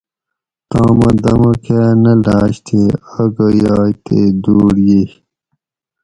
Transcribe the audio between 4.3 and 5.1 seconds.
دوُڑ ییئے